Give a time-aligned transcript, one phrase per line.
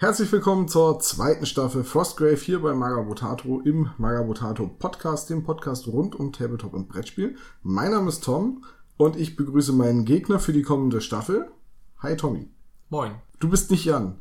[0.00, 6.18] Herzlich willkommen zur zweiten Staffel Frostgrave hier bei Magabotato im Magabotato Podcast, dem Podcast rund
[6.18, 7.36] um Tabletop und Brettspiel.
[7.62, 8.64] Mein Name ist Tom
[8.96, 11.50] und ich begrüße meinen Gegner für die kommende Staffel.
[11.98, 12.48] Hi Tommy.
[12.88, 13.12] Moin.
[13.40, 14.18] Du bist nicht Jan.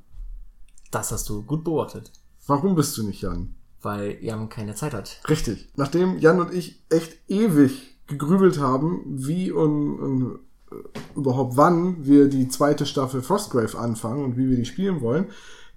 [0.92, 2.12] Das hast du gut beobachtet.
[2.46, 3.56] Warum bist du nicht Jan?
[3.82, 5.22] Weil Jan keine Zeit hat.
[5.30, 5.70] Richtig.
[5.78, 10.40] Nachdem Jan und ich echt ewig gegrübelt haben, wie und, und
[10.74, 10.76] äh,
[11.16, 15.30] überhaupt wann wir die zweite Staffel Frostgrave anfangen und wie wir die spielen wollen,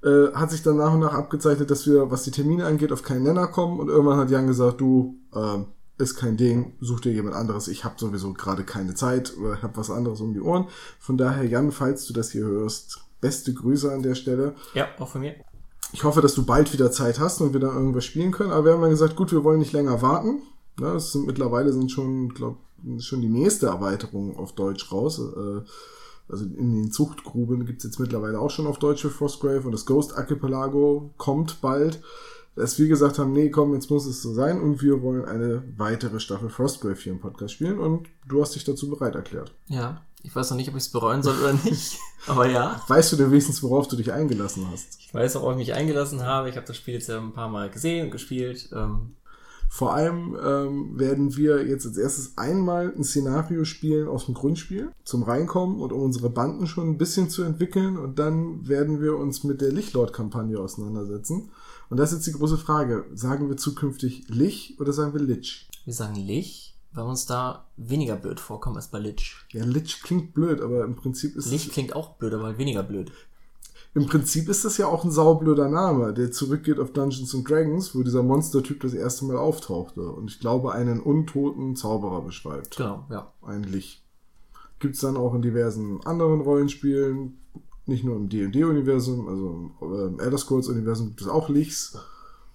[0.03, 3.03] äh, hat sich dann nach und nach abgezeichnet, dass wir, was die Termine angeht, auf
[3.03, 3.81] keinen Nenner kommen.
[3.81, 5.59] Und irgendwann hat Jan gesagt, du, äh,
[6.03, 7.69] ist kein Ding, such dir jemand anderes.
[7.69, 10.67] Ich habe sowieso gerade keine Zeit oder habe was anderes um die Ohren.
[10.99, 14.55] Von daher, Jan, falls du das hier hörst, beste Grüße an der Stelle.
[14.75, 15.35] Ja, auch von mir.
[15.93, 18.51] Ich hoffe, dass du bald wieder Zeit hast und wir dann irgendwas spielen können.
[18.51, 20.43] Aber wir haben dann gesagt, gut, wir wollen nicht länger warten.
[20.81, 22.57] Ja, es sind mittlerweile sind schon, glaube
[22.99, 25.21] schon die nächste Erweiterung auf Deutsch raus.
[25.21, 25.61] Äh,
[26.29, 29.87] also in den Zuchtgruben gibt's jetzt mittlerweile auch schon auf Deutsch für Frostgrave und das
[29.87, 32.01] Ghost Archipelago kommt bald.
[32.55, 35.63] Dass wir gesagt haben, nee, komm, jetzt muss es so sein und wir wollen eine
[35.79, 39.55] weitere Staffel Frostgrave hier im Podcast spielen und du hast dich dazu bereit erklärt.
[39.69, 42.81] Ja, ich weiß noch nicht, ob ich es bereuen soll oder nicht, aber ja.
[42.89, 44.99] Weißt du denn wenigstens, worauf du dich eingelassen hast?
[45.01, 46.51] Ich weiß, worauf ich mich eingelassen habe.
[46.51, 48.69] Ich habe das Spiel jetzt ja ein paar Mal gesehen und gespielt.
[48.75, 49.17] Ähm,
[49.75, 54.93] vor allem ähm, werden wir jetzt als erstes einmal ein Szenario spielen aus dem Grundspiel
[55.03, 57.97] zum Reinkommen und um unsere Banden schon ein bisschen zu entwickeln.
[57.97, 61.53] Und dann werden wir uns mit der Lichtlord-Kampagne auseinandersetzen.
[61.89, 63.07] Und das ist jetzt die große Frage.
[63.15, 65.67] Sagen wir zukünftig Lich oder sagen wir Lich?
[65.87, 69.37] Wir sagen Lich, weil uns da weniger blöd vorkommen als bei Lich.
[69.53, 73.11] Ja, Lich klingt blöd, aber im Prinzip ist Lich klingt auch blöd, aber weniger blöd.
[73.95, 77.95] Im Prinzip ist das ja auch ein saublöder Name, der zurückgeht auf Dungeons and Dragons,
[77.95, 82.79] wo dieser Monstertyp das erste Mal auftauchte und ich glaube einen untoten Zauberer beschreibt.
[82.79, 83.31] Genau, ja.
[83.43, 84.03] Eigentlich.
[84.79, 87.39] Gibt's dann auch in diversen anderen Rollenspielen,
[87.85, 91.99] nicht nur im D&D-Universum, also im Elder Scrolls-Universum gibt es auch Lichs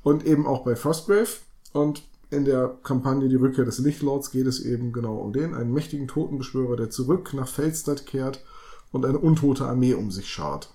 [0.02, 1.30] und eben auch bei Frostgrave
[1.74, 5.72] und in der Kampagne Die Rückkehr des Lichtlords geht es eben genau um den, einen
[5.72, 8.44] mächtigen Totenbeschwörer, der zurück nach Feldstadt kehrt
[8.92, 10.74] und eine untote Armee um sich schart.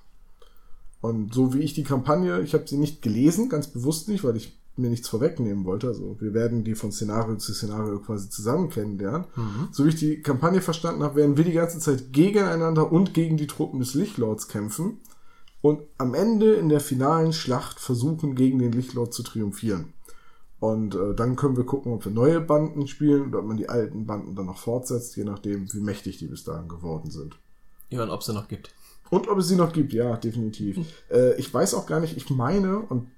[1.02, 4.36] Und so wie ich die Kampagne, ich habe sie nicht gelesen, ganz bewusst nicht, weil
[4.36, 5.88] ich mir nichts vorwegnehmen wollte.
[5.88, 9.26] Also wir werden die von Szenario zu Szenario quasi zusammen kennenlernen.
[9.34, 9.68] Mhm.
[9.72, 13.36] So wie ich die Kampagne verstanden habe, werden wir die ganze Zeit gegeneinander und gegen
[13.36, 15.00] die Truppen des Lichtlords kämpfen
[15.60, 19.92] und am Ende in der finalen Schlacht versuchen, gegen den Lichtlord zu triumphieren.
[20.60, 23.68] Und äh, dann können wir gucken, ob wir neue Banden spielen oder ob man die
[23.68, 27.36] alten Banden dann noch fortsetzt, je nachdem, wie mächtig die bis dahin geworden sind.
[27.90, 28.72] Ja, und ob es sie noch gibt.
[29.12, 30.78] Und ob es sie noch gibt, ja, definitiv.
[31.10, 33.08] Äh, ich weiß auch gar nicht, ich meine, und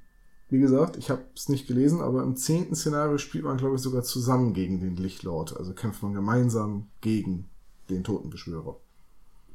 [0.48, 3.80] wie gesagt, ich habe es nicht gelesen, aber im zehnten Szenario spielt man, glaube ich,
[3.80, 5.56] sogar zusammen gegen den Lichtlord.
[5.56, 7.48] Also kämpft man gemeinsam gegen
[7.90, 8.76] den Totenbeschwörer.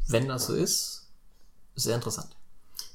[0.08, 1.10] Wenn das so ist,
[1.76, 2.30] sehr interessant.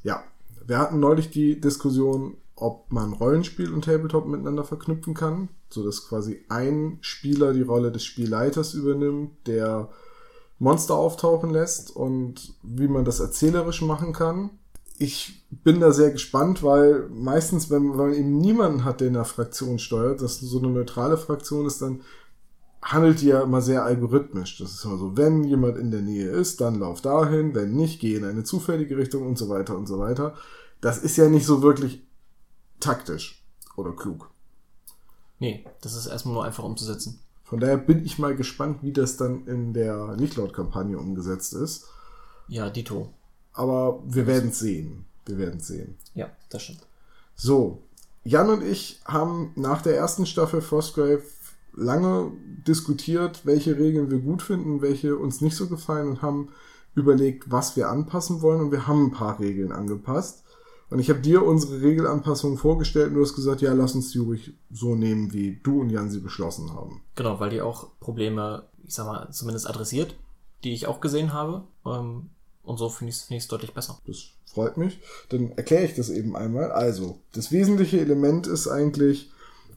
[0.02, 0.24] Ja,
[0.66, 6.08] wir hatten neulich die Diskussion, ob man Rollenspiel und Tabletop miteinander verknüpfen kann, so dass
[6.08, 9.90] quasi ein Spieler die Rolle des Spielleiters übernimmt, der
[10.58, 14.50] Monster auftauchen lässt und wie man das erzählerisch machen kann.
[14.98, 19.14] Ich bin da sehr gespannt, weil meistens, wenn, wenn man eben niemanden hat, der in
[19.14, 22.02] der Fraktion steuert, dass so eine neutrale Fraktion ist, dann
[22.80, 24.58] handelt die ja immer sehr algorithmisch.
[24.58, 28.00] Das ist immer so, wenn jemand in der Nähe ist, dann lauf dahin, wenn nicht,
[28.00, 30.34] geh in eine zufällige Richtung und so weiter und so weiter.
[30.80, 32.06] Das ist ja nicht so wirklich
[32.78, 33.42] taktisch
[33.76, 34.30] oder klug.
[35.38, 37.23] Nee, das ist erstmal nur einfach umzusetzen.
[37.44, 41.86] Von daher bin ich mal gespannt, wie das dann in der Lichtlord-Kampagne umgesetzt ist.
[42.48, 43.10] Ja, Dito.
[43.52, 45.04] Aber wir werden es sehen.
[45.26, 45.96] Wir werden es sehen.
[46.14, 46.86] Ja, das stimmt.
[47.36, 47.82] So,
[48.24, 51.22] Jan und ich haben nach der ersten Staffel Frostgrave
[51.74, 52.32] lange
[52.66, 56.48] diskutiert, welche Regeln wir gut finden, welche uns nicht so gefallen und haben
[56.94, 60.43] überlegt, was wir anpassen wollen und wir haben ein paar Regeln angepasst.
[60.94, 64.18] Und ich habe dir unsere Regelanpassungen vorgestellt und du hast gesagt, ja, lass uns die
[64.18, 67.02] ruhig so nehmen, wie du und Jan sie beschlossen haben.
[67.16, 70.14] Genau, weil die auch Probleme, ich sag mal, zumindest adressiert,
[70.62, 71.64] die ich auch gesehen habe.
[71.84, 72.30] Ähm,
[72.62, 73.98] und so finde ich es find deutlich besser.
[74.06, 75.00] Das freut mich.
[75.30, 76.70] Dann erkläre ich das eben einmal.
[76.70, 79.32] Also, das wesentliche Element ist eigentlich,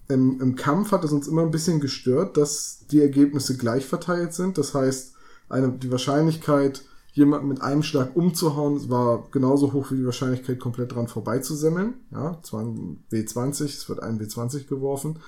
[0.09, 4.35] im, im Kampf hat es uns immer ein bisschen gestört, dass die Ergebnisse gleich verteilt
[4.35, 4.59] sind.
[4.59, 5.15] Das heißt,
[5.49, 6.83] eine, die Wahrscheinlichkeit,
[7.17, 11.95] jemanden mit einem Schlag umzuhauen, war genauso hoch wie die Wahrscheinlichkeit, komplett dran vorbeizusemmeln.
[12.11, 15.19] Ja, es war ein W20, es wird ein W20 geworfen.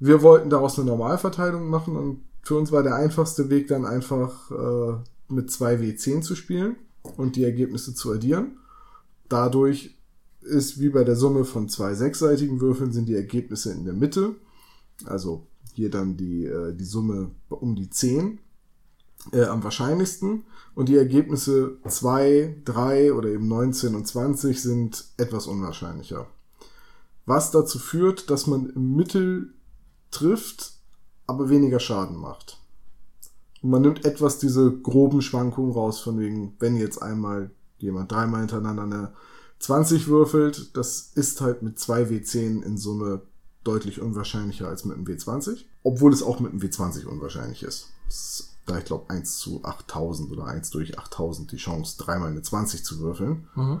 [0.00, 4.50] Wir wollten daraus eine Normalverteilung machen und für uns war der einfachste Weg dann einfach
[4.50, 4.96] äh,
[5.28, 6.76] mit zwei W10 zu spielen
[7.18, 8.56] und die Ergebnisse zu addieren.
[9.28, 9.98] Dadurch
[10.40, 14.36] ist wie bei der Summe von zwei sechsseitigen Würfeln sind die Ergebnisse in der Mitte.
[15.04, 18.38] Also hier dann die, äh, die Summe um die 10
[19.32, 20.44] äh, am wahrscheinlichsten
[20.74, 26.26] und die Ergebnisse 2, 3 oder eben 19 und 20 sind etwas unwahrscheinlicher.
[27.26, 29.52] Was dazu führt, dass man im Mittel
[30.10, 30.72] trifft,
[31.26, 32.58] aber weniger Schaden macht.
[33.62, 38.40] Und man nimmt etwas diese groben Schwankungen raus, von wegen, wenn jetzt einmal jemand dreimal
[38.40, 39.12] hintereinander eine
[39.58, 43.22] 20 würfelt, das ist halt mit zwei W10 in Summe
[43.64, 47.88] deutlich unwahrscheinlicher als mit einem W20, obwohl es auch mit einem W20 unwahrscheinlich ist.
[48.08, 52.42] ist da ich glaube 1 zu 8000 oder 1 durch 8000 die Chance, dreimal eine
[52.42, 53.48] 20 zu würfeln.
[53.54, 53.80] Mhm.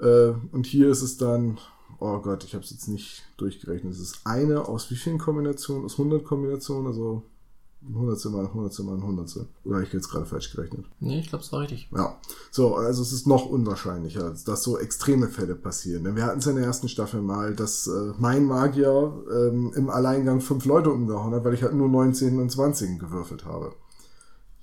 [0.00, 1.58] Äh, und hier ist es dann,
[1.98, 5.84] oh Gott, ich habe es jetzt nicht durchgerechnet, es ist eine aus wie vielen Kombinationen?
[5.84, 7.22] Aus 100 Kombinationen, also
[7.94, 9.46] Hundertstel mal Hundertstel mal Hundertstel.
[9.64, 10.86] Oder habe ich jetzt gerade falsch gerechnet?
[10.98, 11.88] Nee, ich glaube, es war richtig.
[11.94, 12.18] Ja.
[12.50, 16.02] So, also es ist noch unwahrscheinlicher, dass so extreme Fälle passieren.
[16.04, 19.88] Denn wir hatten es in der ersten Staffel mal, dass äh, mein Magier ähm, im
[19.88, 23.72] Alleingang fünf Leute umgehauen hat, weil ich halt nur 19 und 20 gewürfelt habe.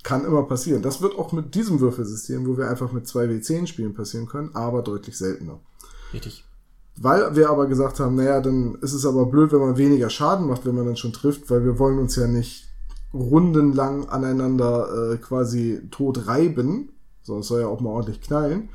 [0.04, 0.82] Kann immer passieren.
[0.82, 4.54] Das wird auch mit diesem Würfelsystem, wo wir einfach mit zwei W10 spielen, passieren können,
[4.54, 5.60] aber deutlich seltener.
[6.14, 6.44] Richtig.
[6.96, 10.48] Weil wir aber gesagt haben, naja, dann ist es aber blöd, wenn man weniger Schaden
[10.48, 12.68] macht, wenn man dann schon trifft, weil wir wollen uns ja nicht
[13.14, 16.90] rundenlang aneinander äh, quasi tot reiben,
[17.24, 18.70] so es soll ja auch mal ordentlich knallen,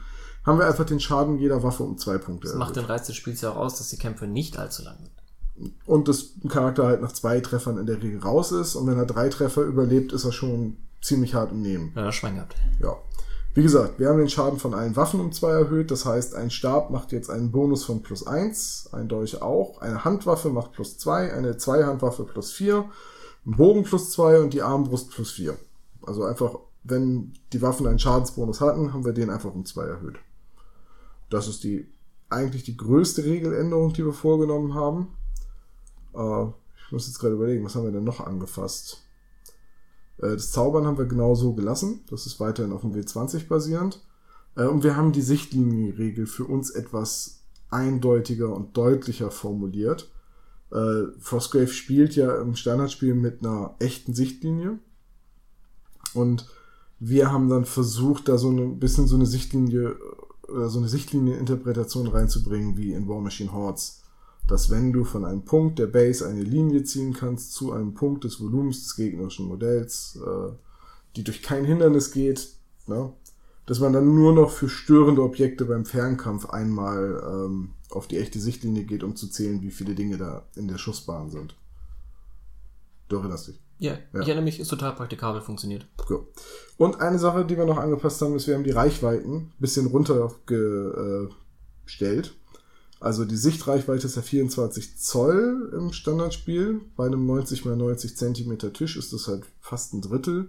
[0.45, 2.49] haben wir einfach den Schaden jeder Waffe um zwei Punkte.
[2.49, 4.97] Das macht den Reiz des Spiels ja auch aus, dass die Kämpfe nicht allzu lang
[4.99, 5.73] sind.
[5.87, 9.07] Und das Charakter halt nach zwei Treffern in der Regel raus ist und wenn er
[9.07, 11.93] drei Treffer überlebt, ist er schon ziemlich hart im Nehmen.
[11.95, 12.57] Ja, Schwein gehabt.
[12.81, 12.97] Ja.
[13.55, 15.91] Wie gesagt, wir haben den Schaden von allen Waffen um zwei erhöht.
[15.91, 19.81] Das heißt, ein Stab macht jetzt einen Bonus von plus eins, ein Dolch auch.
[19.81, 22.85] Eine Handwaffe macht plus zwei, eine Zweihandwaffe plus vier
[23.45, 25.57] Bogen plus zwei und die Armbrust plus vier.
[26.03, 30.17] Also einfach, wenn die Waffen einen Schadensbonus hatten, haben wir den einfach um zwei erhöht.
[31.31, 31.89] Das ist die
[32.31, 35.17] eigentlich die größte Regeländerung, die wir vorgenommen haben.
[36.15, 36.45] Äh,
[36.85, 39.03] ich muss jetzt gerade überlegen, was haben wir denn noch angefasst?
[40.19, 42.01] Äh, das Zaubern haben wir genau so gelassen.
[42.11, 44.05] Das ist weiterhin auf dem W20 basierend.
[44.57, 50.11] Äh, und wir haben die Sichtlinienregel für uns etwas eindeutiger und deutlicher formuliert.
[50.71, 54.79] Äh, Frostgrave spielt ja im Standardspiel mit einer echten Sichtlinie.
[56.15, 56.49] Und
[56.99, 59.97] wir haben dann versucht, da so ein bisschen so eine Sichtlinie,
[60.49, 64.03] so eine Sichtlinieninterpretation reinzubringen, wie in War Machine Hordes.
[64.49, 68.25] Dass wenn du von einem Punkt der Base eine Linie ziehen kannst zu einem Punkt
[68.25, 70.53] des Volumens des gegnerischen Modells, äh,
[71.15, 72.49] die durch kein Hindernis geht,
[72.87, 73.13] ne,
[73.67, 78.41] dass man dann nur noch für störende Objekte beim Fernkampf einmal ähm, auf die echte
[78.41, 81.55] Sichtlinie geht, um zu zählen, wie viele Dinge da in der Schussbahn sind.
[83.09, 83.61] Du erinnerst dich?
[83.79, 84.21] Ja, ja.
[84.21, 85.87] ich erinnere mich, ist total praktikabel, funktioniert.
[86.09, 86.27] Cool.
[86.79, 89.87] Und eine Sache, die wir noch angepasst haben, ist, wir haben die Reichweiten ein bisschen
[89.87, 92.35] runtergestellt.
[93.01, 96.81] Also die Sichtreichweite ist ja 24 Zoll im Standardspiel.
[96.97, 100.49] Bei einem 90 x 90 Zentimeter Tisch ist das halt fast ein Drittel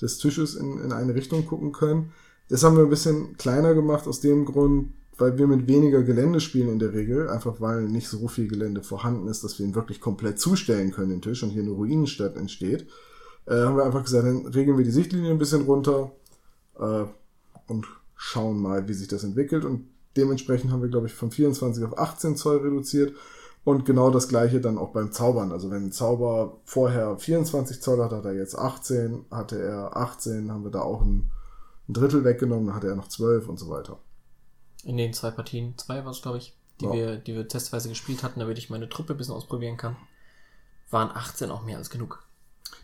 [0.00, 2.12] des Tisches in, in eine Richtung gucken können.
[2.48, 6.40] Das haben wir ein bisschen kleiner gemacht aus dem Grund, weil wir mit weniger Gelände
[6.40, 9.74] spielen in der Regel, einfach weil nicht so viel Gelände vorhanden ist, dass wir ihn
[9.74, 12.86] wirklich komplett zustellen können, den Tisch, und hier eine Ruinenstadt entsteht,
[13.46, 16.12] äh, haben wir einfach gesagt, dann regeln wir die Sichtlinie ein bisschen runter
[16.78, 17.04] äh,
[17.66, 19.64] und schauen mal, wie sich das entwickelt.
[19.64, 19.86] Und
[20.16, 23.14] dementsprechend haben wir, glaube ich, von 24 auf 18 Zoll reduziert.
[23.62, 25.52] Und genau das gleiche dann auch beim Zaubern.
[25.52, 30.50] Also wenn ein Zauber vorher 24 Zoll hat, hat er jetzt 18, hatte er 18,
[30.50, 31.30] haben wir da auch ein,
[31.88, 33.98] ein Drittel weggenommen, dann hatte er noch 12 und so weiter
[34.84, 36.92] in den zwei Partien, zwei war es, glaube ich, die, ja.
[36.92, 39.96] wir, die wir testweise gespielt hatten, damit ich meine Truppe ein bisschen ausprobieren kann,
[40.90, 42.24] waren 18 auch mehr als genug.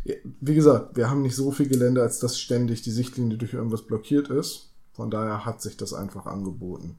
[0.05, 3.83] Wie gesagt, wir haben nicht so viel Gelände, als dass ständig die Sichtlinie durch irgendwas
[3.83, 4.73] blockiert ist.
[4.93, 6.99] Von daher hat sich das einfach angeboten.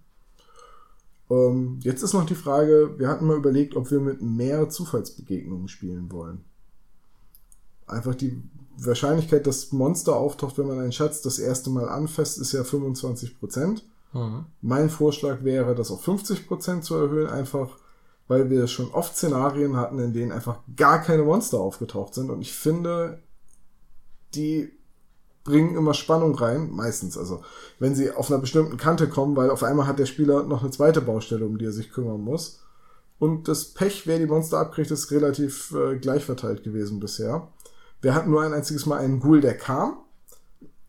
[1.30, 5.68] Ähm, jetzt ist noch die Frage, wir hatten mal überlegt, ob wir mit mehr Zufallsbegegnungen
[5.68, 6.44] spielen wollen.
[7.86, 8.42] Einfach die
[8.78, 13.40] Wahrscheinlichkeit, dass Monster auftaucht, wenn man einen Schatz das erste Mal anfasst, ist ja 25
[13.40, 13.86] Prozent.
[14.14, 14.46] Mhm.
[14.62, 17.78] Mein Vorschlag wäre, das auf 50% zu erhöhen, einfach
[18.28, 22.30] weil wir schon oft Szenarien hatten, in denen einfach gar keine Monster aufgetaucht sind.
[22.30, 23.22] Und ich finde,
[24.36, 24.77] die
[25.48, 27.18] bringen immer Spannung rein, meistens.
[27.18, 27.42] Also,
[27.80, 30.70] wenn sie auf einer bestimmten Kante kommen, weil auf einmal hat der Spieler noch eine
[30.70, 32.60] zweite Baustelle, um die er sich kümmern muss.
[33.18, 37.48] Und das Pech, wer die Monster abkriegt, ist relativ äh, gleich verteilt gewesen bisher.
[38.02, 39.98] Wir hatten nur ein einziges Mal einen Ghoul, der kam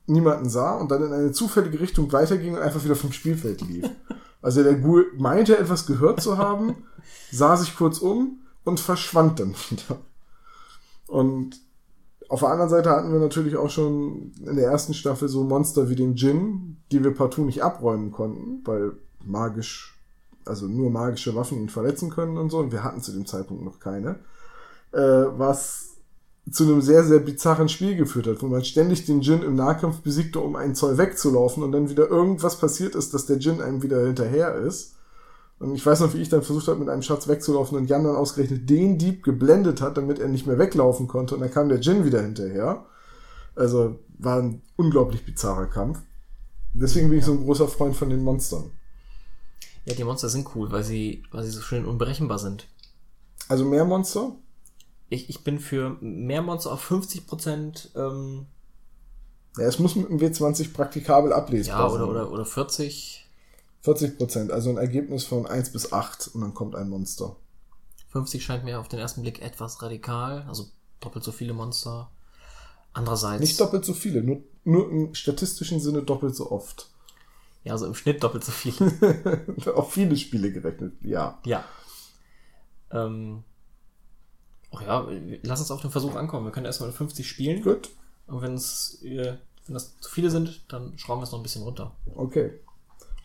[0.09, 3.89] niemanden sah und dann in eine zufällige Richtung weiterging und einfach wieder vom Spielfeld lief.
[4.41, 6.85] Also der Ghoul meinte etwas gehört zu haben,
[7.33, 9.99] sah sich kurz um und verschwand dann wieder.
[11.09, 11.61] Und
[12.29, 15.89] auf der anderen Seite hatten wir natürlich auch schon in der ersten Staffel so Monster
[15.89, 18.93] wie den Djinn, die wir partout nicht abräumen konnten, weil
[19.25, 19.99] magisch,
[20.45, 22.59] also nur magische Waffen ihn verletzen können und so.
[22.59, 24.21] Und wir hatten zu dem Zeitpunkt noch keine.
[24.93, 25.97] Äh, was
[26.51, 30.01] zu einem sehr, sehr bizarren Spiel geführt hat, wo man ständig den Djinn im Nahkampf
[30.01, 33.83] besiegte, um einen Zoll wegzulaufen und dann wieder irgendwas passiert ist, dass der Djinn einem
[33.83, 34.97] wieder hinterher ist.
[35.59, 38.05] Und ich weiß noch, wie ich dann versucht habe, mit einem Schatz wegzulaufen und Jan
[38.05, 41.69] dann ausgerechnet den Dieb geblendet hat, damit er nicht mehr weglaufen konnte und dann kam
[41.69, 42.87] der Djinn wieder hinterher.
[43.57, 46.01] Also war ein unglaublich bizarrer Kampf.
[46.75, 48.71] Deswegen bin ich so ein großer Freund von den Monstern.
[49.85, 52.69] Ja, die Monster sind cool, weil sie, weil sie so schön unberechenbar sind.
[53.49, 54.37] Also mehr Monster?
[55.09, 58.47] Ich, ich bin für mehr Monster auf 50%, ähm,
[59.57, 62.03] Ja, es muss mit dem W20 praktikabel ablesbar ja, sein.
[62.03, 63.28] oder, oder, oder 40.
[63.83, 67.37] 40 Prozent, also ein Ergebnis von 1 bis 8 und dann kommt ein Monster.
[68.11, 70.67] 50 scheint mir auf den ersten Blick etwas radikal, also
[71.01, 72.11] doppelt so viele Monster.
[72.93, 76.89] Andererseits, Nicht doppelt so viele, nur, nur im statistischen Sinne doppelt so oft.
[77.65, 78.75] ja, also im Schnitt doppelt so viel.
[79.75, 81.39] Auf viele Spiele gerechnet, ja.
[81.45, 81.65] ja.
[82.91, 83.45] Ähm,
[84.73, 85.07] ach ja,
[85.43, 86.47] lass uns auf den Versuch ankommen.
[86.47, 87.63] Wir können erstmal 50 spielen.
[87.63, 87.91] Gut,
[88.27, 91.43] Und wenn es, äh, wenn das zu viele sind, dann schrauben wir es noch ein
[91.43, 91.95] bisschen runter.
[92.17, 92.59] okay.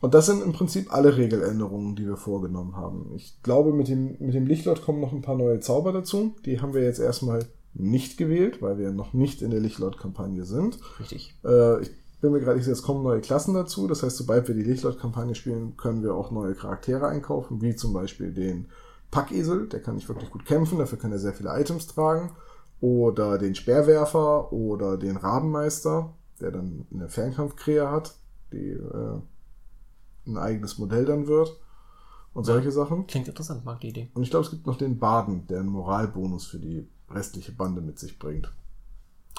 [0.03, 3.13] Und das sind im Prinzip alle Regeländerungen, die wir vorgenommen haben.
[3.15, 6.35] Ich glaube, mit dem, mit dem Lichtlord kommen noch ein paar neue Zauber dazu.
[6.45, 10.77] Die haben wir jetzt erstmal nicht gewählt, weil wir noch nicht in der Lichtlord-Kampagne sind.
[10.99, 11.33] Richtig.
[11.45, 13.87] Äh, ich bin mir gerade nicht sicher, es kommen neue Klassen dazu.
[13.87, 17.93] Das heißt, sobald wir die Lichtlord-Kampagne spielen, können wir auch neue Charaktere einkaufen, wie zum
[17.93, 18.67] Beispiel den
[19.09, 22.31] Packesel, der kann nicht wirklich gut kämpfen, dafür kann er sehr viele Items tragen.
[22.81, 28.15] Oder den Speerwerfer oder den Rabenmeister, der dann eine Fernkampfkrähe hat,
[28.51, 29.21] die äh,
[30.25, 31.57] ein eigenes Modell dann wird.
[32.33, 33.05] Und solche Sachen.
[33.05, 34.09] Klingt interessant, mag die Idee.
[34.13, 37.81] Und ich glaube, es gibt noch den Baden, der einen Moralbonus für die restliche Bande
[37.81, 38.51] mit sich bringt.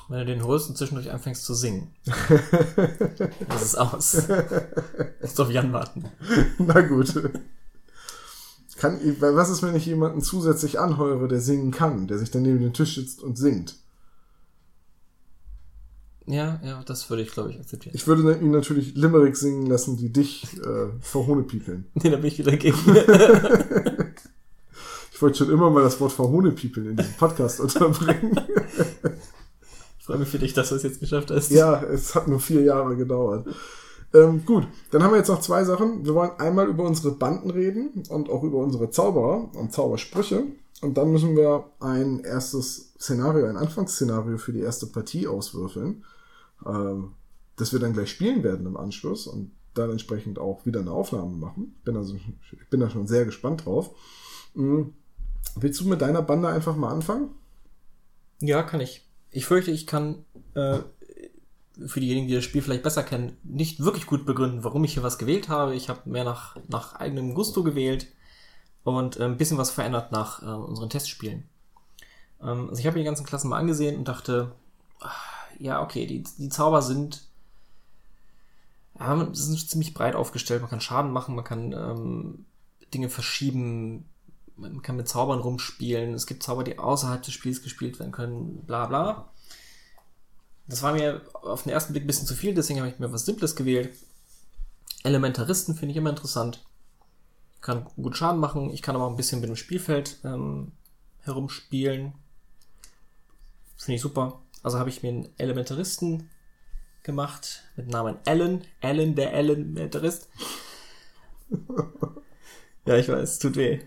[0.08, 1.88] Wenn du den holst und zwischendurch anfängst zu singen.
[3.48, 4.28] das ist aus.
[5.20, 6.04] Musst auf Jan warten.
[6.58, 7.30] Na gut.
[8.76, 12.60] Kann, was ist, wenn ich jemanden zusätzlich anheure, der singen kann, der sich dann neben
[12.60, 13.76] den Tisch sitzt und singt?
[16.26, 17.94] Ja, ja, das würde ich, glaube ich, akzeptieren.
[17.94, 21.86] Ich würde ihn natürlich Limerick singen lassen, die dich äh, verhohnepiepeln.
[21.94, 22.76] Nee, da bin ich wieder gegen.
[25.12, 28.38] Ich wollte schon immer mal das Wort verhohnepiepeln in diesem Podcast unterbringen.
[29.96, 31.50] Ich freue mich für dich, dass du es jetzt geschafft hast.
[31.50, 33.46] ja, es hat nur vier Jahre gedauert.
[34.12, 36.04] Ähm, gut, dann haben wir jetzt noch zwei Sachen.
[36.04, 40.42] Wir wollen einmal über unsere Banden reden und auch über unsere Zauberer und Zaubersprüche.
[40.82, 46.04] Und dann müssen wir ein erstes Szenario, ein Anfangsszenario für die erste Partie auswürfeln,
[46.66, 47.12] ähm,
[47.56, 51.36] das wir dann gleich spielen werden im Anschluss und dann entsprechend auch wieder eine Aufnahme
[51.36, 51.76] machen.
[51.84, 53.90] Bin also, ich bin da schon sehr gespannt drauf.
[54.54, 54.94] Mhm.
[55.56, 57.30] Willst du mit deiner Bande einfach mal anfangen?
[58.40, 59.06] Ja, kann ich.
[59.30, 60.78] Ich fürchte, ich kann äh,
[61.86, 65.02] für diejenigen, die das Spiel vielleicht besser kennen, nicht wirklich gut begründen, warum ich hier
[65.02, 65.74] was gewählt habe.
[65.74, 68.06] Ich habe mehr nach, nach eigenem Gusto gewählt
[68.84, 71.48] und äh, ein bisschen was verändert nach äh, unseren Testspielen.
[72.40, 74.52] Ähm, also ich habe mir die ganzen Klassen mal angesehen und dachte,
[75.00, 75.10] ah,
[75.58, 77.22] ja, okay, die, die Zauber sind,
[78.98, 80.60] ja, sind ziemlich breit aufgestellt.
[80.60, 82.46] Man kann Schaden machen, man kann ähm,
[82.92, 84.08] Dinge verschieben,
[84.56, 86.14] man kann mit Zaubern rumspielen.
[86.14, 89.30] Es gibt Zauber, die außerhalb des Spiels gespielt werden können, bla bla.
[90.66, 93.12] Das war mir auf den ersten Blick ein bisschen zu viel, deswegen habe ich mir
[93.12, 93.94] was Simples gewählt.
[95.02, 96.64] Elementaristen finde ich immer interessant.
[97.60, 100.72] Kann gut Schaden machen, ich kann aber auch ein bisschen mit dem Spielfeld ähm,
[101.20, 102.14] herumspielen.
[103.76, 104.40] Finde ich super.
[104.64, 106.30] Also habe ich mir einen Elementaristen
[107.02, 108.62] gemacht mit Namen Alan.
[108.80, 110.30] Alan, der Elementarist.
[112.86, 113.80] ja, ich weiß, tut weh.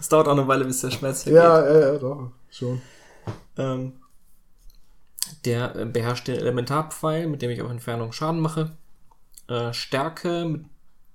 [0.00, 1.36] Es dauert auch eine Weile, bis der Schmerz weggeht.
[1.36, 2.82] Ja, ja, ja, doch, schon.
[3.56, 4.00] Ähm,
[5.44, 8.76] der äh, beherrscht den Elementarpfeil, mit dem ich auf Entfernung Schaden mache.
[9.48, 10.64] Äh, Stärke, mit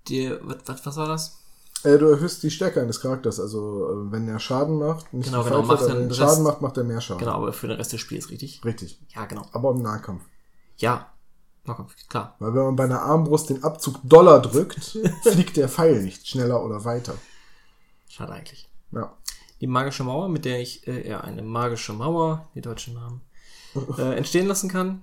[0.07, 0.39] der.
[0.41, 1.38] Was, was, was war das?
[1.83, 5.43] Äh, du erhöhst die Stärke eines Charakters, also äh, wenn er Schaden macht, nicht Genau,
[5.43, 7.19] genau, macht er den Schaden Rest- macht, macht er mehr Schaden.
[7.19, 8.63] Genau, aber für den Rest des Spiels, richtig?
[8.65, 8.99] Richtig.
[9.15, 9.45] Ja, genau.
[9.53, 10.23] Aber im Nahkampf.
[10.77, 11.11] Ja,
[11.65, 12.35] Nahkampf, klar.
[12.39, 16.63] Weil wenn man bei einer Armbrust den Abzug Dollar drückt, fliegt der Pfeil nicht schneller
[16.63, 17.13] oder weiter.
[18.07, 18.67] Schade eigentlich.
[18.91, 19.13] Ja.
[19.61, 23.21] Die magische Mauer, mit der ich äh, ja, eine magische Mauer, die deutschen Namen,
[23.97, 25.01] äh, entstehen lassen kann.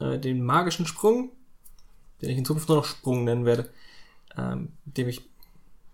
[0.00, 1.30] Äh, den magischen Sprung,
[2.22, 3.68] den ich in Zukunft nur noch Sprung nennen werde,
[4.36, 5.22] ähm, mit dem ich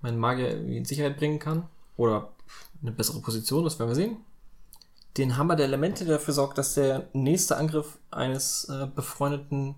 [0.02, 1.64] meinen Magier in Sicherheit bringen kann.
[1.97, 2.30] Oder
[2.83, 4.16] eine bessere Position, das werden wir sehen.
[5.16, 9.75] Den Hammer der Elemente, der dafür sorgt, dass der nächste Angriff eines äh, befreundeten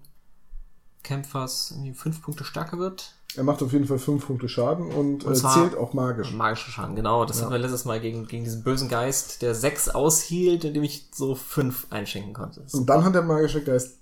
[1.02, 3.14] Kämpfers irgendwie fünf Punkte stärker wird.
[3.34, 6.32] Er macht auf jeden Fall fünf Punkte Schaden und, Und äh, zählt auch magisch.
[6.32, 7.24] Magischer Schaden, genau.
[7.24, 7.44] Das Ja.
[7.44, 11.34] hatten wir letztes Mal gegen, gegen diesen bösen Geist, der sechs aushielt, indem ich so
[11.34, 12.66] fünf einschenken konnte.
[12.72, 13.98] Und dann hat der magische Geist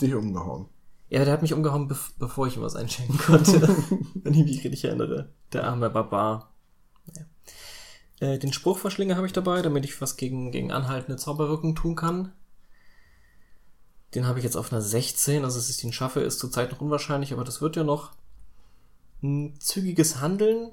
[0.00, 0.66] dich umgehauen.
[1.10, 3.60] Ja, der hat mich umgehauen, bev bevor ich ihm was einschenken konnte.
[4.14, 5.30] Wenn ich mich richtig erinnere.
[5.52, 6.52] Der arme Barbar.
[7.16, 8.28] Ja.
[8.28, 12.32] Äh, den Spruchverschlinger habe ich dabei, damit ich was gegen, gegen anhaltende Zauberwirkung tun kann.
[14.14, 16.80] Den habe ich jetzt auf einer 16, also dass ich den schaffe, ist zurzeit noch
[16.80, 18.12] unwahrscheinlich, aber das wird ja noch.
[19.22, 20.70] Ein zügiges Handeln,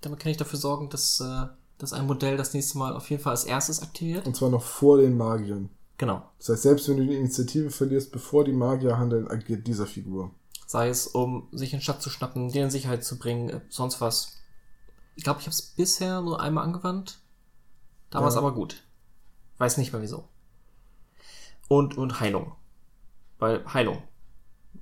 [0.00, 1.46] damit kann ich dafür sorgen, dass, äh,
[1.78, 4.26] dass ein Modell das nächste Mal auf jeden Fall als erstes aktiviert.
[4.26, 5.70] Und zwar noch vor den Magiern.
[6.00, 6.22] Genau.
[6.38, 10.30] Das heißt, selbst wenn du die Initiative verlierst, bevor die Magier handeln, agiert dieser Figur.
[10.66, 14.00] Sei es, um sich in Stadt zu schnappen, den in Sicherheit zu bringen, äh, sonst
[14.00, 14.38] was.
[15.14, 17.20] Ich glaube, ich habe es bisher nur einmal angewandt.
[18.08, 18.40] Da war es Ja.
[18.40, 18.82] aber gut.
[19.58, 20.24] Weiß nicht mehr wieso.
[21.68, 22.52] Und, und Heilung.
[23.38, 24.02] Weil Heilung.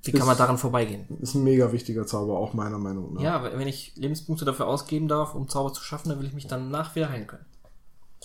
[0.03, 1.05] Wie kann Ist- man daran vorbeigehen?
[1.19, 3.21] Ist ein mega wichtiger Zauber, auch meiner Meinung nach.
[3.21, 6.47] Ja, wenn ich Lebenspunkte dafür ausgeben darf, um Zauber zu schaffen, dann will ich mich
[6.47, 7.45] danach wieder heilen können.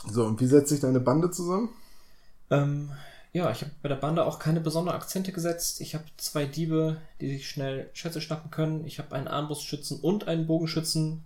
[0.08, 1.70] So, und wie setzt sich deine Bande zusammen?
[2.62, 2.90] Ähm,
[3.32, 5.80] ja, ich habe bei der Bande auch keine besonderen Akzente gesetzt.
[5.80, 8.84] Ich habe zwei Diebe, die sich schnell Schätze schnappen können.
[8.84, 11.24] Ich habe einen Armbrustschützen und einen Bogenschützen,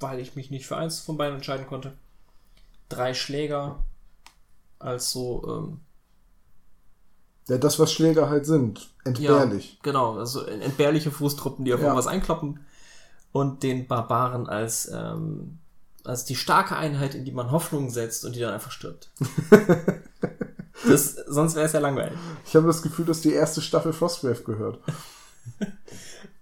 [0.00, 1.92] weil ich mich nicht für eins von beiden entscheiden konnte.
[2.90, 3.82] Drei Schläger,
[4.78, 5.80] also ähm,
[7.48, 8.90] Ja, das, was Schläger halt sind.
[9.04, 9.72] Entbehrlich.
[9.74, 11.86] Ja, genau, also entbehrliche Fußtruppen, die auf Ja.
[11.86, 12.60] irgendwas einkloppen.
[13.32, 15.58] Und den Barbaren als, ähm,
[16.04, 19.10] als die starke Einheit, in die man Hoffnung setzt und die dann einfach stirbt.
[20.86, 22.18] das, sonst wäre es ja langweilig.
[22.46, 24.80] Ich habe das Gefühl, dass die erste Staffel Frostgrave gehört.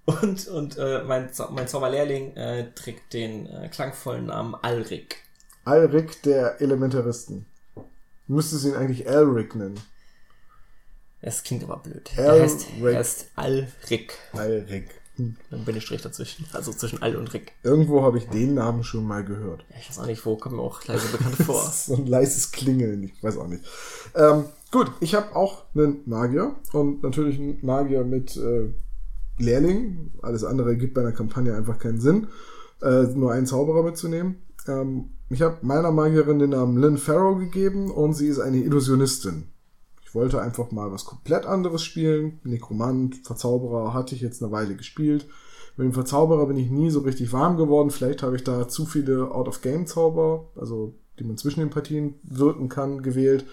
[0.05, 5.19] Und, und äh, mein, Zau mein Zauberlehrling äh, trägt den äh, klangvollen Namen Alrik.
[5.65, 7.47] Alrik der Elementaristen.
[7.77, 9.81] Du müsstest ihn eigentlich Elric nennen.
[11.21, 12.11] Das klingt aber blöd.
[12.17, 14.19] Der heißt, der heißt Alrik.
[14.33, 15.02] Alrik.
[15.23, 15.37] Hm.
[15.51, 16.47] Dann bin ich Strich dazwischen.
[16.53, 17.53] Also zwischen Al und Rick.
[17.63, 19.65] Irgendwo habe ich den Namen schon mal gehört.
[19.71, 21.63] Ja, ich weiß auch nicht, wo kommt mir auch leise bekannt vor.
[21.63, 23.65] So ein leises Klingeln, ich weiß auch nicht.
[24.15, 28.71] Ähm, gut, ich habe auch einen Magier und natürlich einen Magier mit äh,
[29.39, 30.13] Lehrling.
[30.23, 32.29] Alles andere gibt bei einer Kampagne einfach keinen Sinn,
[32.83, 34.43] äh, nur einen Zauberer mitzunehmen.
[34.67, 39.52] Ähm, ich habe meiner Magierin den Namen Lynn Farrow gegeben und sie ist eine Illusionistin.
[40.13, 42.39] Ich wollte einfach mal was komplett anderes spielen.
[42.45, 45.27] Nekromant, Verzauberer hatte ich jetzt eine Weile gespielt.
[45.79, 47.89] Mit dem Verzauberer bin ich nie so richtig warm geworden.
[47.89, 53.01] Vielleicht habe ich da zu viele Out-of-Game-Zauber, also die man zwischen den Partien wirken kann,
[53.01, 53.47] gewählt.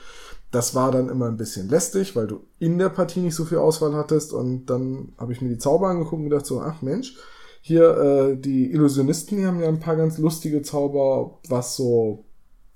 [0.51, 3.59] Das war dann immer ein bisschen lästig, weil du in der Partie nicht so viel
[3.59, 4.33] Auswahl hattest.
[4.33, 7.15] Und dann habe ich mir die Zauber angeguckt und gedacht so, ach Mensch,
[7.61, 12.25] hier äh, die Illusionisten, die haben ja ein paar ganz lustige Zauber, was so,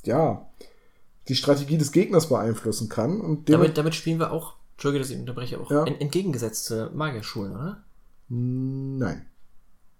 [0.05, 0.47] ja,
[1.27, 3.21] die Strategie des Gegners beeinflussen kann.
[3.21, 5.83] Und Damit, damit spielen wir auch, Entschuldige, dass ich unterbreche, auch Ja.
[5.85, 7.83] ent entgegengesetzte Magierschulen, oder?
[8.29, 9.25] Nein.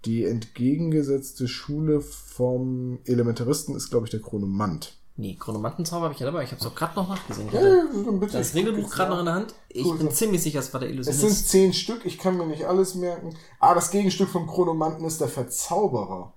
[0.06, 4.98] Die entgegengesetzte Schule vom Elementaristen ist, glaube ich, der Chronomant.
[5.16, 6.44] Nee, Chronomantenzauber habe ich ja dabei.
[6.44, 7.48] Ich habe es auch gerade noch nachgesehen.
[7.48, 8.38] Ich Ja, hatte bitte.
[8.40, 9.54] das Regelbuch gerade noch in der Hand.
[9.70, 9.98] Ich Cool.
[10.00, 11.22] bin ziemlich sicher, es war der Es Illusionist.
[11.38, 13.36] sind zehn Stück, ich kann mir nicht alles merken.
[13.60, 16.34] Ah, das Gegenstück vom Chronomanten ist der Verzauberer.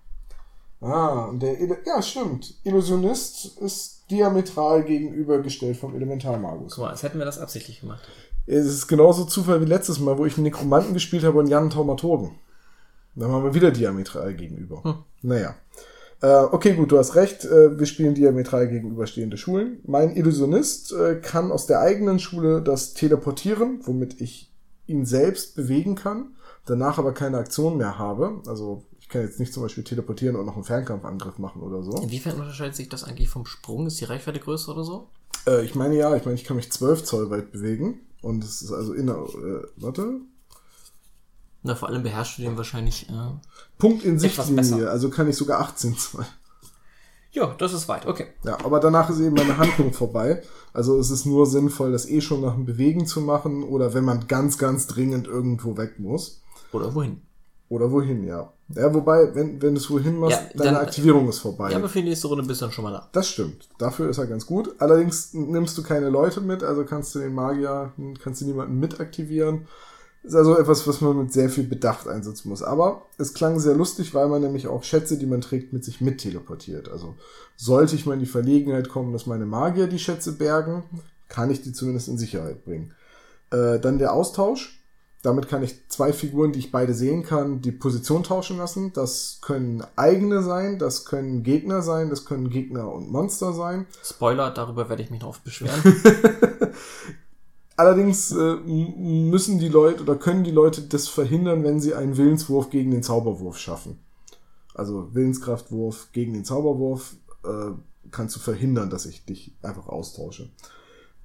[0.83, 2.55] Ah, und der, Ele ja, stimmt.
[2.65, 6.75] Illusionist ist diametral gegenübergestellt vom Elementarmagus.
[6.75, 8.07] Guck mal, als hätten wir das absichtlich gemacht.
[8.47, 11.63] Es ist genauso Zufall wie letztes Mal, wo ich einen Nekromanten gespielt habe und Jan
[11.63, 12.33] einen Taumaturgen.
[13.17, 14.85] Dann waren wir wieder diametral gegenüber.
[14.85, 14.95] Hm.
[15.23, 15.57] Naja.
[16.23, 17.45] Äh, okay, gut, du hast recht.
[17.45, 19.81] Äh, wir spielen diametral gegenüberstehende Schulen.
[19.85, 24.53] Mein Illusionist äh, kann aus der eigenen Schule das teleportieren, womit ich
[24.87, 28.41] ihn selbst bewegen kann, danach aber keine Aktion mehr habe.
[28.47, 31.93] Also ich kann jetzt nicht zum Beispiel teleportieren und noch einen Fernkampfangriff machen oder so.
[32.03, 33.87] Inwiefern unterscheidet sich das eigentlich vom Sprung?
[33.87, 35.07] Ist die Reichweite größer oder so?
[35.47, 38.01] Äh, ich meine ja, ich meine, ich kann mich 12 Zoll weit bewegen.
[38.21, 40.23] Und es ist also in der, äh, warte,
[41.63, 43.09] Na, vor allem beherrschst du den wahrscheinlich.
[43.09, 43.13] Äh...
[43.79, 46.27] Punkt in Sichtlinie, also kann ich sogar 18 Zoll.
[47.31, 48.07] Ja, das ist weit.
[48.07, 48.27] Okay.
[48.43, 50.43] Ja, aber danach ist eben meine Handlung vorbei.
[50.73, 54.05] Also es ist nur sinnvoll, das eh schon nach dem Bewegen zu machen oder wenn
[54.05, 56.43] man ganz, ganz dringend irgendwo weg muss.
[56.73, 57.23] Oder wohin?
[57.69, 58.53] Oder wohin, ja.
[58.69, 61.71] Ja, wobei, wenn, wenn du es wohin machst, Ja, deine dann- Aktivierung ist vorbei.
[61.71, 63.09] Ja, aber für die nächste Runde bist du dann schon mal da.
[63.13, 63.69] Das stimmt.
[63.79, 64.75] Dafür ist er ganz gut.
[64.81, 68.99] Allerdings nimmst du keine Leute mit, also kannst du den Magier, kannst du niemanden mit
[69.01, 69.69] aktivieren.
[70.25, 72.65] Ist also etwas, was man mit sehr viel Bedacht einsetzen muss.
[72.65, 76.01] Aber es klang sehr lustig, weil man nämlich auch Schätze, die man trägt, mit sich
[76.01, 76.89] mit teleportiert.
[76.89, 77.15] Also
[77.55, 80.83] sollte ich mal in die Verlegenheit kommen, dass meine Magier die Schätze bergen,
[81.29, 82.93] kann ich die zumindest in Sicherheit bringen.
[83.53, 84.83] Äh, dann der Austausch.
[85.27, 88.93] Damit kann ich zwei Figuren, die ich beide sehen kann, die Position tauschen lassen.
[88.93, 93.87] Das können eigene sein, das können Gegner sein, das können Gegner und Monster sein.
[94.05, 95.83] Spoiler, darüber werde ich mich noch oft beschweren.
[97.77, 102.71] Allerdings äh, müssen die Leute oder können die Leute das verhindern, wenn sie einen Willenswurf
[102.71, 103.99] gegen den Zauberwurf schaffen.
[104.75, 107.73] Also Willenskraftwurf gegen den Zauberwurf äh,
[108.13, 110.51] kannst du verhindern, dass ich dich einfach austausche.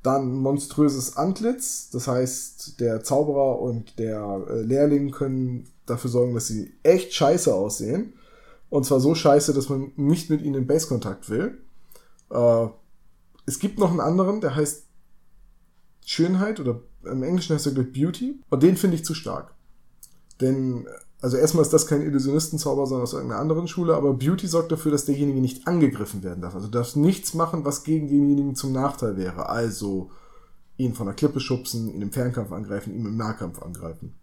[0.03, 6.47] Dann monströses Antlitz, das heißt, der Zauberer und der äh, Lehrling können dafür sorgen, dass
[6.47, 8.13] sie echt scheiße aussehen.
[8.69, 11.61] Und zwar so scheiße, dass man nicht mit ihnen in Base-Kontakt will.
[12.29, 12.67] Äh,
[13.45, 14.85] es gibt noch einen anderen, der heißt
[16.05, 18.39] Schönheit oder im Englischen heißt er Beauty.
[18.49, 19.53] Und den finde ich zu stark.
[20.39, 20.87] Denn,
[21.21, 24.91] also erstmal ist das kein Illusionistenzauber, sondern aus irgendeiner anderen Schule, aber Beauty sorgt dafür,
[24.91, 26.55] dass derjenige nicht angegriffen werden darf.
[26.55, 29.47] Also du darfst nichts machen, was gegen denjenigen zum Nachteil wäre.
[29.47, 30.09] Also
[30.77, 34.15] ihn von der Klippe schubsen, ihn im Fernkampf angreifen, ihn im Nahkampf angreifen.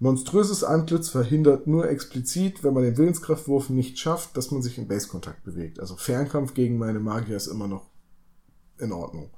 [0.00, 4.88] Monströses Antlitz verhindert nur explizit, wenn man den Willenskraftwurf nicht schafft, dass man sich in
[4.88, 5.80] Base-Kontakt bewegt.
[5.80, 7.90] Also Fernkampf gegen meine Magier ist immer noch
[8.78, 9.30] in Ordnung.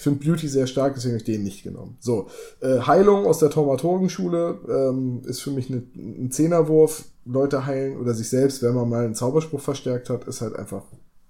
[0.00, 1.98] Ich finde Beauty sehr stark, deswegen habe ich den nicht genommen.
[2.00, 2.28] So,
[2.62, 7.04] äh, Heilung aus der Taumaturgenschule ähm, ist für mich eine, ein Zehnerwurf.
[7.26, 10.84] Leute heilen oder sich selbst, wenn man mal einen Zauberspruch verstärkt hat, ist halt einfach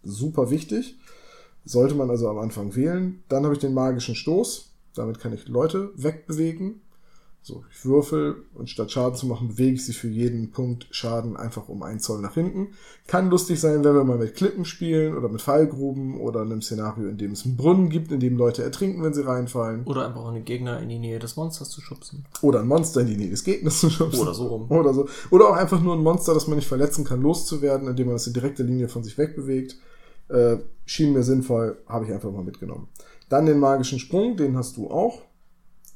[0.05, 1.01] super wichtig.
[1.65, 3.25] Sollte man also am Anfang wählen.
[3.29, 4.71] Dann habe ich den magischen Stoß.
[4.95, 6.81] Damit kann ich Leute wegbewegen.
[7.43, 11.39] So, ich würfel und statt Schaden zu machen, bewege ich sie für jeden Punkt Schaden
[11.39, 12.75] einfach um einen Zoll nach hinten.
[13.07, 16.61] Kann lustig sein, wenn wir mal mit Klippen spielen oder mit Fallgruben oder in einem
[16.61, 19.85] Szenario, in dem es einen Brunnen gibt, in dem Leute ertrinken, wenn sie reinfallen.
[19.85, 22.27] Oder einfach einen Gegner in die Nähe des Monsters zu schubsen.
[22.43, 24.21] Oder ein Monster in die Nähe des Gegners zu schubsen.
[24.21, 24.71] Oder so rum.
[24.71, 25.09] Oder so.
[25.31, 28.27] Oder auch einfach nur ein Monster, das man nicht verletzen kann, loszuwerden, indem man es
[28.27, 29.79] in direkter Linie von sich wegbewegt.
[30.29, 32.89] Äh, schien mir sinnvoll, habe ich einfach mal mitgenommen.
[33.31, 35.23] Dann den magischen Sprung, den hast du auch.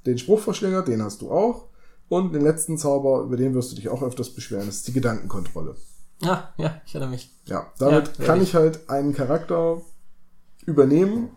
[0.06, 1.66] Den Spruchverschlinger, den hast du auch.
[2.08, 5.74] Und den letzten Zauber, über den wirst du dich auch öfters beschweren, ist die Gedankenkontrolle.
[6.22, 7.30] Ah, ja, ich erinnere mich.
[7.46, 9.80] Ja, damit Ja, kann ich halt einen Charakter
[10.66, 11.30] übernehmen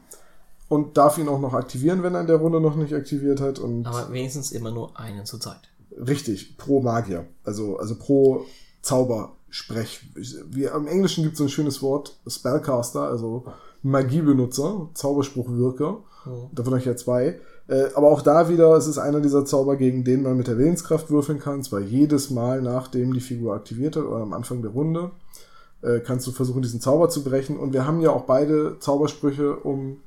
[0.68, 3.60] und darf ihn auch noch aktivieren, wenn er in der Runde noch nicht aktiviert hat.
[3.60, 5.62] Und Aber wenigstens immer nur einen zur Zeit.
[5.98, 7.26] richtig, pro Magier.
[7.44, 8.46] Also, also pro
[8.82, 10.02] Zaubersprech.
[10.50, 13.46] Wie, Im Englischen gibt es so ein schönes Wort, Spellcaster, also
[13.84, 16.04] Magiebenutzer, Zauberspruchwirker.
[16.52, 17.40] Davon habe ich ja zwei.
[17.68, 20.58] Äh, aber auch da wieder, es ist einer dieser Zauber, gegen den man mit der
[20.58, 21.64] Willenskraft würfeln kann.
[21.64, 25.12] Zwar jedes Mal, nachdem die Figur aktiviert hat oder am Anfang der Runde,
[25.82, 27.58] äh, kannst du versuchen, diesen Zauber zu brechen.
[27.58, 29.98] Und wir haben ja auch beide Zaubersprüche, um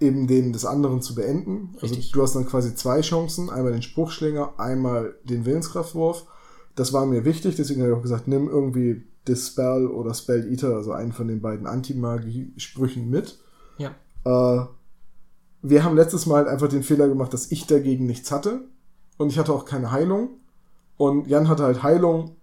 [0.00, 1.70] eben den des anderen zu beenden.
[1.80, 2.12] Also Richtig.
[2.12, 3.50] du hast dann quasi zwei Chancen.
[3.50, 6.26] Einmal den Spruchschlinger, einmal den Willenskraftwurf.
[6.74, 10.76] Das war mir wichtig, deswegen habe ich auch gesagt, nimm irgendwie Dispel oder Spell Eater,
[10.76, 13.38] also einen von den beiden Anti-Magie-Sprüchen mit.
[13.78, 13.94] Ja.
[14.24, 14.66] Äh,
[15.68, 18.60] wir haben letztes Mal halt einfach den Fehler gemacht, dass ich dagegen nichts hatte.
[19.18, 20.30] Und ich hatte auch keine Heilung.
[20.96, 22.36] Und Jan hatte halt Heilung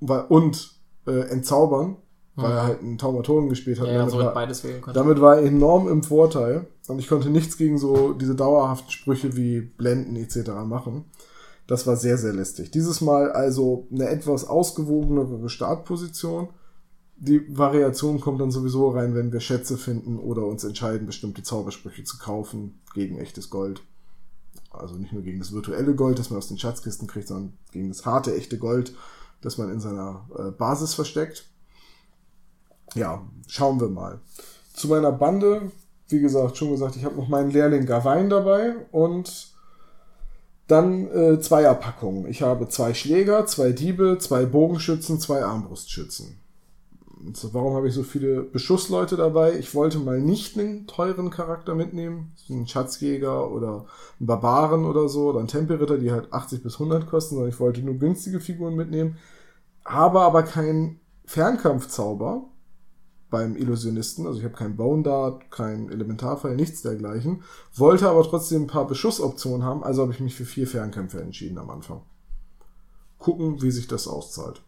[0.00, 0.70] und
[1.06, 1.96] äh, Entzaubern,
[2.36, 3.88] weil er halt einen Taumatoren gespielt hat.
[3.88, 4.98] Ja, damit, somit war, beides wählen konnte.
[4.98, 6.66] damit war er enorm im Vorteil.
[6.86, 10.50] Und ich konnte nichts gegen so diese dauerhaften Sprüche wie Blenden etc.
[10.64, 11.04] machen.
[11.66, 12.70] Das war sehr, sehr lästig.
[12.70, 16.48] Dieses Mal also eine etwas ausgewogenere Startposition.
[17.20, 22.04] Die Variation kommt dann sowieso rein, wenn wir Schätze finden oder uns entscheiden, bestimmte Zaubersprüche
[22.04, 23.82] zu kaufen gegen echtes Gold.
[24.70, 27.88] Also nicht nur gegen das virtuelle Gold, das man aus den Schatzkisten kriegt, sondern gegen
[27.88, 28.94] das harte, echte Gold,
[29.40, 31.46] das man in seiner äh, Basis versteckt.
[32.94, 34.20] Ja, schauen wir mal.
[34.74, 35.72] Zu meiner Bande,
[36.08, 39.52] wie gesagt, schon gesagt, ich habe noch meinen Lehrling Gawain dabei und
[40.68, 42.26] dann äh, Zweierpackungen.
[42.26, 46.38] Ich habe zwei Schläger, zwei Diebe, zwei Bogenschützen, zwei Armbrustschützen.
[47.32, 49.58] So, warum habe ich so viele Beschussleute dabei?
[49.58, 53.86] Ich wollte mal nicht einen teuren Charakter mitnehmen, einen Schatzjäger oder
[54.18, 57.58] einen Barbaren oder so, oder einen Tempelritter, die halt 80 bis 100 kosten, sondern ich
[57.58, 59.16] wollte nur günstige Figuren mitnehmen.
[59.84, 62.44] Habe aber keinen Fernkampfzauber
[63.30, 67.42] beim Illusionisten, also ich habe keinen Bone Dart, keinen Elementarfall, nichts dergleichen,
[67.74, 71.58] wollte aber trotzdem ein paar Beschussoptionen haben, also habe ich mich für vier Fernkämpfe entschieden
[71.58, 72.02] am Anfang.
[73.18, 74.62] Gucken, wie sich das auszahlt.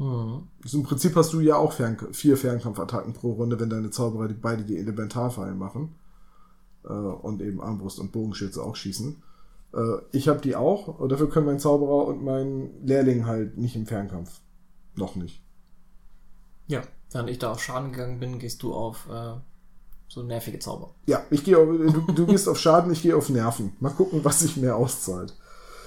[0.00, 0.48] Mhm.
[0.64, 4.28] Also Im Prinzip hast du ja auch Fern vier Fernkampfattacken pro Runde, wenn deine Zauberer
[4.28, 5.94] die beide die Elementarfallen machen.
[6.84, 9.22] Äh, und eben Armbrust und Bogenschütze auch schießen.
[9.74, 9.78] Äh,
[10.12, 13.86] ich habe die auch, aber dafür können mein Zauberer und mein Lehrling halt nicht im
[13.86, 14.40] Fernkampf.
[14.96, 15.42] Noch nicht.
[16.66, 19.34] Ja, während ich da auf Schaden gegangen bin, gehst du auf äh,
[20.08, 20.94] so nervige Zauber.
[21.06, 23.76] Ja, ich gehe auf, du, du gehst auf Schaden, ich gehe auf Nerven.
[23.80, 25.36] Mal gucken, was sich mehr auszahlt.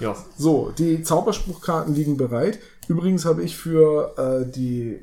[0.00, 0.16] Ja.
[0.36, 2.58] So, die Zauberspruchkarten liegen bereit.
[2.88, 5.00] Übrigens habe ich für äh, die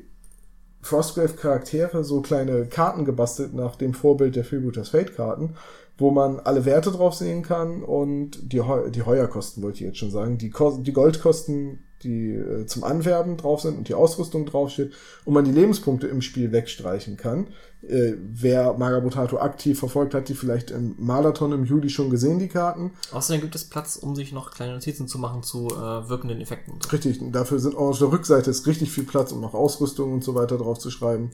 [0.82, 5.54] Frostgrave-Charaktere so kleine Karten gebastelt nach dem Vorbild der Freebooters Fate-Karten,
[5.98, 9.98] wo man alle Werte drauf sehen kann und die, Heu die Heuerkosten, wollte ich jetzt
[9.98, 14.46] schon sagen, die, Kos die Goldkosten, die äh, zum Anwerben drauf sind und die Ausrüstung
[14.46, 14.92] draufsteht
[15.24, 17.48] und man die Lebenspunkte im Spiel wegstreichen kann.
[17.82, 22.48] Äh, wer Magabotato aktiv verfolgt hat, die vielleicht im Marathon im Juli schon gesehen, die
[22.48, 22.92] Karten.
[23.10, 26.78] Außerdem gibt es Platz, um sich noch kleine Notizen zu machen zu äh, wirkenden Effekten.
[26.92, 30.22] Richtig, dafür sind auch auf der Rückseite ist richtig viel Platz, um noch Ausrüstung und
[30.22, 31.30] so weiter drauf zu schreiben.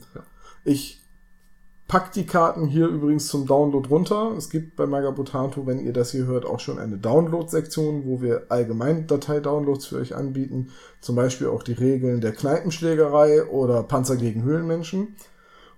[0.63, 1.01] Ich
[1.89, 4.35] Packt die Karten hier übrigens zum Download runter.
[4.37, 8.45] Es gibt bei Magabotato, wenn ihr das hier hört, auch schon eine Download-Sektion, wo wir
[8.49, 10.69] allgemein Datei-Downloads für euch anbieten.
[11.01, 15.15] Zum Beispiel auch die Regeln der Kneipenschlägerei oder Panzer gegen Höhlenmenschen.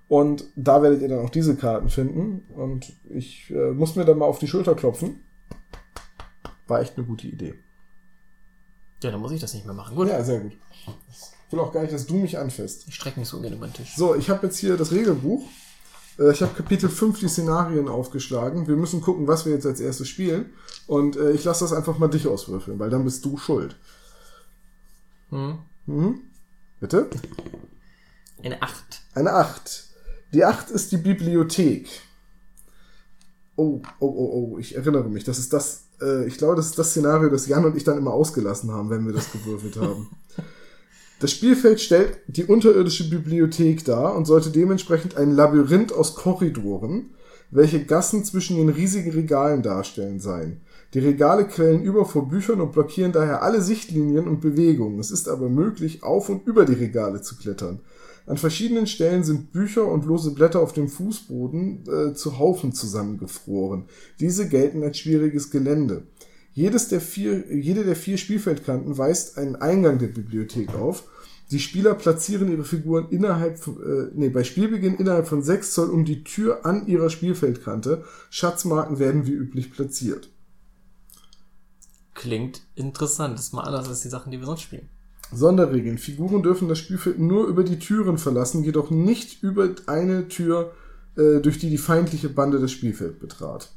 [0.10, 2.44] Und da werdet ihr dann auch diese Karten finden.
[2.54, 5.24] Und ich äh, muss mir dann mal auf die Schulter klopfen.
[6.68, 7.54] War echt eine gute Idee.
[9.02, 9.96] Ja, dann muss ich das nicht mehr machen.
[9.96, 10.10] Gut.
[10.10, 10.58] Ja, sehr gut.
[11.48, 12.84] Ich will auch gar nicht, dass du mich anfasst.
[12.90, 13.96] Ich strecke mich so gerne über den Tisch.
[13.96, 15.48] So, ich habe jetzt hier das Regelbuch.
[16.20, 18.68] Äh, Ich habe Kapitel 5 die Szenarien aufgeschlagen.
[18.68, 20.52] Wir müssen gucken, was wir jetzt als erstes spielen.
[20.88, 23.76] Und äh, ich lasse das einfach mal dich auswürfeln, weil dann bist du schuld.
[25.30, 25.60] Hm.
[25.86, 26.22] Mhm.
[26.80, 27.08] Bitte?
[28.44, 28.74] Eine 8.
[29.14, 29.88] Eine 8.
[30.34, 31.88] Die 8 ist die Bibliothek.
[33.56, 35.24] Oh, oh, oh, oh, ich erinnere mich.
[35.24, 37.98] Das ist das, äh, ich glaube, das ist das Szenario, das Jan und ich dann
[37.98, 40.10] immer ausgelassen haben, wenn wir das gewürfelt haben.
[41.22, 47.12] Das Spielfeld stellt die unterirdische Bibliothek dar und sollte dementsprechend ein Labyrinth aus Korridoren,
[47.52, 50.62] welche Gassen zwischen den riesigen Regalen darstellen sein.
[50.96, 55.00] Die Regale quellen über vor Büchern und blockieren daher alle Sichtlinien und Bewegungen.
[55.00, 57.82] Es ist aber möglich, auf und über die Regale zu klettern.
[58.26, 63.86] An verschiedenen Stellen sind Bücher und lose Blätter auf dem Fußboden äh, zu Haufen zusammengefroren.
[64.20, 66.08] Diese gelten als schwieriges Gelände.
[66.54, 71.06] Jedes der vier, jede der vier Spielfeldkanten weist einen Eingang der Bibliothek auf.
[71.50, 75.90] Die Spieler platzieren ihre Figuren innerhalb, von- äh, nee, bei Spielbeginn innerhalb von 6 Zoll
[75.90, 78.04] um die Tür an ihrer Spielfeldkante.
[78.30, 80.30] Schatzmarken werden wie üblich platziert.
[82.14, 83.38] Klingt interessant.
[83.38, 84.90] Das ist mal anders als die Sachen, die wir sonst spielen.
[85.34, 85.98] Sonderregeln.
[85.98, 90.74] Figuren dürfen das Spielfeld nur über die Türen verlassen, jedoch nicht über eine Tür,
[91.18, 93.72] äh, durch die die feindliche Bande das Spielfeld betrat.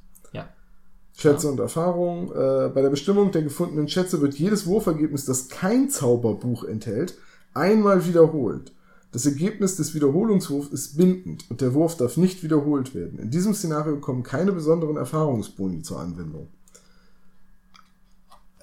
[1.16, 1.20] Ja.
[1.22, 2.31] Schätze und Erfahrung.
[2.33, 7.14] Äh, bei der Bestimmung der gefundenen Schätze wird jedes Wurfergebnis, das kein Zauberbuch enthält,
[7.55, 8.72] einmal wiederholt.
[9.12, 13.20] Das Ergebnis des Wiederholungswurfs ist bindend und der Wurf darf nicht wiederholt werden.
[13.20, 16.48] In diesem Szenario kommen keine besonderen Erfahrungsboni zur Anwendung.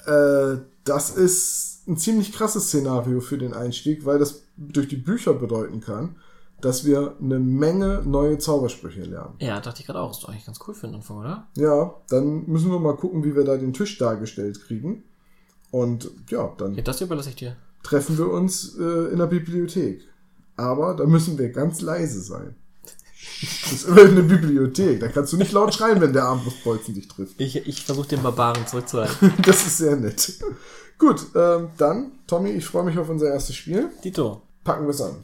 [0.05, 5.33] Äh, das ist ein ziemlich krasses Szenario für den Einstieg, weil das durch die Bücher
[5.33, 6.17] bedeuten kann,
[6.61, 9.35] dass wir eine Menge neue Zaubersprüche lernen.
[9.39, 10.11] Ja, dachte ich gerade auch.
[10.11, 11.47] Ist doch eigentlich ganz cool für den Anfang, oder?
[11.57, 15.03] Ja, dann müssen wir mal gucken, wie wir da den Tisch dargestellt kriegen.
[15.71, 17.55] Und ja, dann Ja, das überlasse ich dir.
[17.83, 20.01] treffen wir uns äh, in der Bibliothek.
[20.57, 22.55] Aber da müssen wir ganz leise sein.
[23.41, 24.99] Das ist immerhin eine Bibliothek.
[24.99, 27.39] Da kannst du nicht laut schreien, wenn der Armbrustbolzen dich trifft.
[27.39, 29.33] Ich, ich versuche den Barbaren zurückzuhalten.
[29.45, 30.33] Das ist sehr nett.
[30.97, 33.89] Gut, ähm, dann, Tommy, ich freue mich auf unser erstes Spiel.
[34.03, 34.41] Dito.
[34.63, 35.15] Packen wir es an.